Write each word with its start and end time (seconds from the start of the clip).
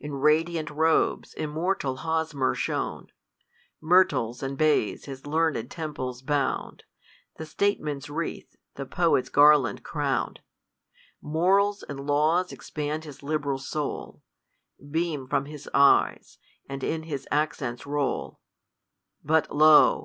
In 0.00 0.14
radiant 0.14 0.68
robes, 0.68 1.32
immortal 1.34 1.98
Hosmer 1.98 2.56
shone; 2.56 3.06
Myrtles 3.80 4.42
and 4.42 4.58
bays 4.58 5.04
his 5.04 5.28
learned 5.28 5.70
temples 5.70 6.22
bound, 6.22 6.82
The 7.36 7.46
statesman's 7.46 8.10
wreath, 8.10 8.56
the 8.74 8.84
poet's 8.84 9.28
garland 9.28 9.84
crownM: 9.84 10.38
Morals 11.22 11.84
and 11.88 12.04
laws 12.04 12.50
expand 12.50 13.04
his 13.04 13.22
liberal 13.22 13.58
soul, 13.58 14.24
Beam 14.90 15.28
from 15.28 15.44
his 15.44 15.70
eyes, 15.72 16.38
and 16.68 16.82
in 16.82 17.04
his 17.04 17.28
accents 17.32 17.86
roU. 17.86 18.38
But 19.22 19.54
lo 19.54 20.04